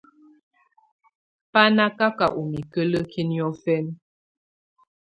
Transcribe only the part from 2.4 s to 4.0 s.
mikǝ́lǝ́ki niɔ̀fɛna.